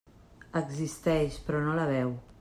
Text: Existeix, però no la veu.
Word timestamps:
Existeix, 0.61 1.37
però 1.49 1.59
no 1.67 1.75
la 1.81 1.85
veu. 1.91 2.17